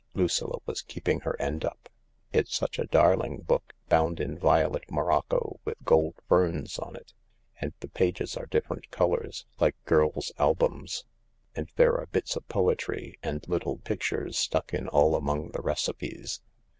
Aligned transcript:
Lucilla 0.15 0.57
was 0.65 0.81
keeping 0.81 1.19
her 1.19 1.39
end 1.39 1.63
up." 1.63 1.87
It's 2.33 2.55
such 2.55 2.79
a 2.79 2.87
darling 2.87 3.41
book, 3.41 3.75
bound 3.87 4.19
in 4.19 4.35
violet 4.35 4.89
morocco 4.89 5.59
with 5.63 5.77
gold 5.83 6.15
ferns 6.27 6.79
on 6.79 6.95
it, 6.95 7.13
and 7.59 7.71
the 7.81 7.87
pages 7.87 8.35
are 8.35 8.47
different 8.47 8.89
colours— 8.89 9.45
like 9.59 9.75
girls' 9.85 10.31
albums— 10.39 11.05
and 11.55 11.69
there 11.75 11.99
are 11.99 12.07
bits 12.07 12.35
of 12.35 12.47
poetry 12.47 13.19
and 13.21 13.47
little 13.47 13.77
pictures 13.77 14.39
stuck 14.39 14.73
in 14.73 14.87
all 14.87 15.13
among 15.15 15.51
the 15.51 15.61
recipes. 15.61 16.41